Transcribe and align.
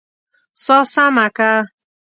سا 0.63 0.77
سمه 0.93 1.25
که! 1.37 1.51